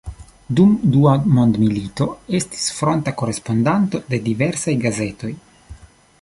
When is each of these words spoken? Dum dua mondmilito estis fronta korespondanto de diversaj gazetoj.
Dum 0.59 0.69
dua 0.93 1.11
mondmilito 1.39 2.07
estis 2.39 2.65
fronta 2.79 3.13
korespondanto 3.23 4.01
de 4.15 4.21
diversaj 4.31 4.75
gazetoj. 4.87 5.33